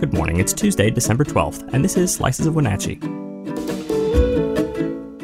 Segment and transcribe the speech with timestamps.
[0.00, 3.00] Good morning, it's Tuesday, December 12th, and this is Slices of Wenatchee.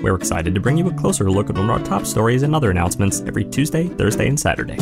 [0.02, 2.56] We're excited to bring you a closer look at one of our top stories and
[2.56, 4.74] other announcements every Tuesday, Thursday, and Saturday.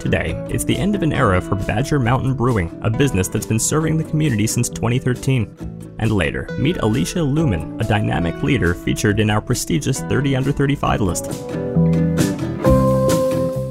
[0.00, 3.60] Today, it's the end of an era for Badger Mountain Brewing, a business that's been
[3.60, 5.94] serving the community since 2013.
[6.00, 11.00] And later, meet Alisha Lewman, a dynamic leader featured in our prestigious 30 Under 35
[11.00, 11.26] list.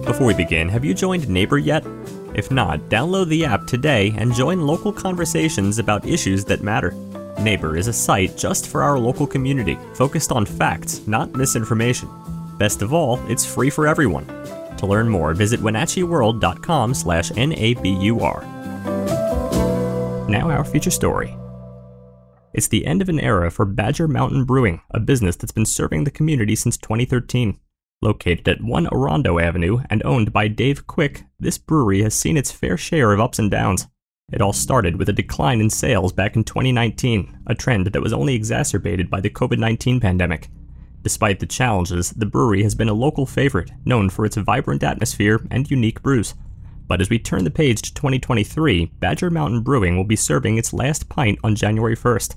[0.05, 1.85] Before we begin, have you joined NABUR yet?
[2.37, 6.91] If not, download the app today and join local conversations about issues that matter.
[7.39, 12.07] NABUR is a site just for our local community, focused on facts, not misinformation.
[12.59, 14.27] Best of all, it's free for everyone.
[14.77, 18.41] To learn more, visit wenatcheeworld.com slash N-A-B-U-R.
[20.29, 21.35] Now our feature story.
[22.53, 26.03] It's the end of an era for Badger Mountain Brewing, a business that's been serving
[26.03, 27.59] the community since 2013.
[28.03, 32.51] Located at 1 Orondo Avenue and owned by Dave Quick, this brewery has seen its
[32.51, 33.87] fair share of ups and downs.
[34.31, 38.13] It all started with a decline in sales back in 2019, a trend that was
[38.13, 40.49] only exacerbated by the COVID 19 pandemic.
[41.01, 45.41] Despite the challenges, the brewery has been a local favorite, known for its vibrant atmosphere
[45.49, 46.35] and unique brews.
[46.87, 50.71] But as we turn the page to 2023, Badger Mountain Brewing will be serving its
[50.71, 52.35] last pint on January 1st.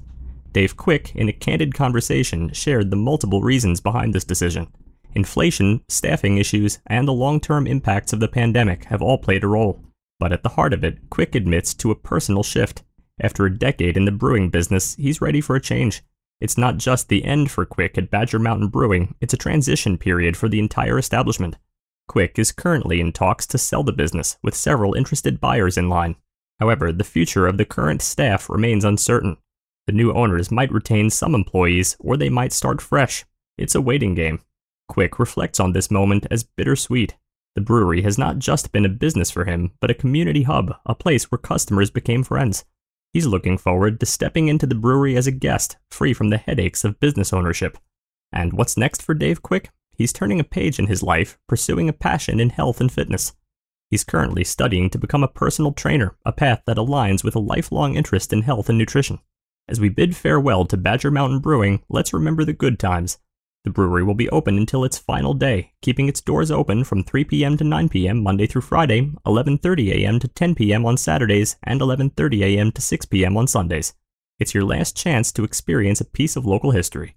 [0.53, 4.69] Dave Quick, in a candid conversation, shared the multiple reasons behind this decision.
[5.15, 9.49] Inflation, staffing issues, and the long term impacts of the pandemic have all played a
[9.49, 9.81] role.
[10.19, 12.83] But at the heart of it, Quick admits to a personal shift.
[13.21, 16.03] After a decade in the brewing business, he's ready for a change.
[16.41, 20.37] It's not just the end for Quick at Badger Mountain Brewing, it's a transition period
[20.37, 21.57] for the entire establishment.
[22.09, 26.17] Quick is currently in talks to sell the business, with several interested buyers in line.
[26.59, 29.37] However, the future of the current staff remains uncertain.
[29.87, 33.25] The new owners might retain some employees, or they might start fresh.
[33.59, 34.41] It's a waiting game.
[34.91, 37.15] Quick reflects on this moment as bittersweet.
[37.55, 40.97] The brewery has not just been a business for him, but a community hub, a
[40.97, 42.65] place where customers became friends.
[43.13, 46.83] He's looking forward to stepping into the brewery as a guest, free from the headaches
[46.83, 47.79] of business ownership.
[48.33, 49.71] And what's next for Dave Quick?
[49.97, 53.33] He's turning a page in his life, pursuing a passion in health and fitness.
[53.93, 57.95] He's currently studying to become a personal trainer, a path that aligns with a lifelong
[57.95, 59.21] interest in health and nutrition.
[59.69, 63.19] As we bid farewell to Badger Mountain Brewing, let's remember the good times
[63.65, 67.25] the brewery will be open until its final day, keeping its doors open from 3
[67.25, 67.57] p.m.
[67.57, 68.23] to 9 p.m.
[68.23, 70.19] Monday through Friday, 11:30 a.m.
[70.19, 70.87] to 10 p.m.
[70.87, 72.73] on Saturdays, and 11:30 a.m.
[72.73, 73.37] to 6 p.m.
[73.37, 73.95] on Sundays.
[74.39, 77.17] It's your last chance to experience a piece of local history.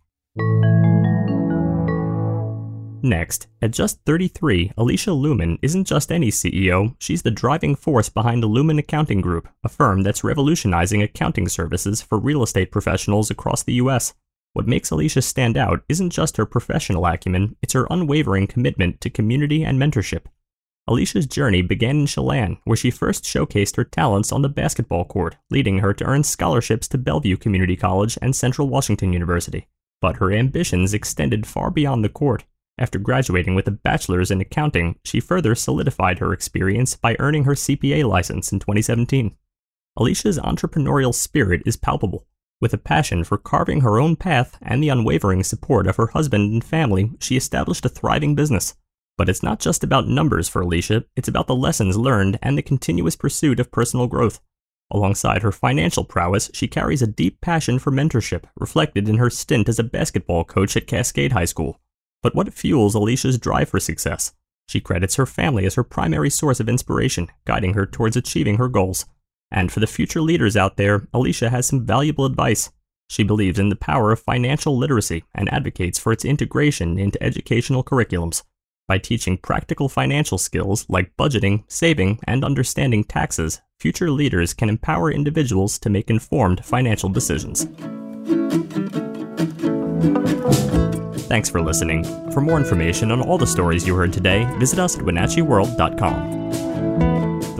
[3.05, 8.41] Next, at just 33, Alisha Lewman isn't just any CEO, she's the driving force behind
[8.41, 13.61] the Lewman Accounting Group, a firm that's revolutionizing accounting services for real estate professionals across
[13.61, 14.13] the U.S.
[14.53, 19.09] What makes Alisha stand out isn't just her professional acumen, it's her unwavering commitment to
[19.09, 20.25] community and mentorship.
[20.87, 25.37] Alisha's journey began in Chelan, where she first showcased her talents on the basketball court,
[25.49, 29.67] leading her to earn scholarships to Bellevue Community College and Central Washington University.
[30.01, 32.43] But her ambitions extended far beyond the court.
[32.77, 37.53] After graduating with a bachelor's in accounting, she further solidified her experience by earning her
[37.53, 39.35] CPA license in 2017.
[39.97, 42.27] Alisha's entrepreneurial spirit is palpable.
[42.63, 46.53] With a passion for carving her own path and the unwavering support of her husband
[46.53, 48.73] and family, she established a thriving business.
[49.17, 52.61] But it's not just about numbers for Alisha, it's about the lessons learned and the
[52.61, 54.39] continuous pursuit of personal growth.
[54.89, 59.67] Alongside her financial prowess, she carries a deep passion for mentorship, reflected in her stint
[59.67, 61.81] as a basketball coach at Cascade High School.
[62.21, 64.35] But what fuels Alisha's drive for success?
[64.69, 68.69] She credits her family as her primary source of inspiration, guiding her towards achieving her
[68.69, 69.05] goals.
[69.53, 72.71] And for the future leaders out there, Alisha has some valuable advice.
[73.07, 77.83] She believes in the power of financial literacy and advocates for its integration into educational
[77.83, 78.41] curriculums.
[78.87, 85.11] By teaching practical financial skills like budgeting, saving, and understanding taxes, future leaders can empower
[85.11, 87.65] individuals to make informed financial decisions.
[91.27, 92.03] Thanks for listening.
[92.31, 97.12] For more information on all the stories you heard today, visit us at WenatcheeWorld.com.